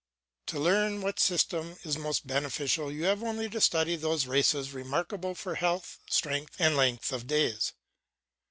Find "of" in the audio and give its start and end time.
7.13-7.27